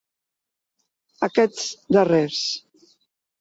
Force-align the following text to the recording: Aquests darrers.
Aquests 1.27 1.67
darrers. 1.97 2.41